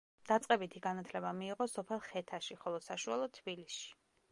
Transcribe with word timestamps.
დაწყებითი 0.29 0.79
განათლება 0.85 1.33
მიიღო 1.41 1.67
სოფელ 1.75 2.03
ხეთაში, 2.07 2.59
ხოლო 2.65 2.83
საშუალო 2.89 3.31
თბილისში. 3.39 3.89